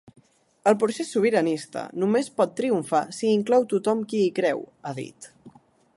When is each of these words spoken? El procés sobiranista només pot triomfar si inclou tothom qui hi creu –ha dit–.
El 0.69 0.77
procés 0.83 1.11
sobiranista 1.15 1.83
només 2.03 2.31
pot 2.41 2.57
triomfar 2.61 3.03
si 3.19 3.31
inclou 3.35 3.69
tothom 3.75 4.03
qui 4.15 4.23
hi 4.29 4.33
creu 4.41 4.65
–ha 4.67 4.99
dit–. 5.03 5.33